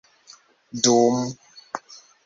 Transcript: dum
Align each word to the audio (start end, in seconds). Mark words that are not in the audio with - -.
dum 0.83 1.15